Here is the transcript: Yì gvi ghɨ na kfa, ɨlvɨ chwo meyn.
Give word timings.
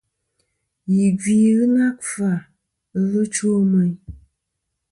Yì 0.93 1.05
gvi 1.19 1.35
ghɨ 1.55 1.65
na 1.75 1.85
kfa, 2.01 2.31
ɨlvɨ 2.99 3.21
chwo 3.33 3.53
meyn. 3.71 3.91